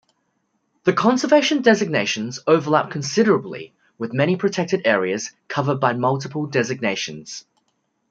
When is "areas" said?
4.83-5.29